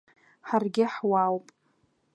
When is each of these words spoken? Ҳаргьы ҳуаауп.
Ҳаргьы 0.47 0.85
ҳуаауп. 0.93 1.45